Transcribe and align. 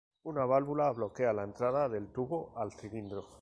Una 0.29 0.45
válvula 0.51 0.89
bloquea 0.93 1.31
la 1.31 1.43
entrada 1.43 1.87
del 1.87 2.07
tubo 2.11 2.53
al 2.55 2.71
cilindro. 2.73 3.29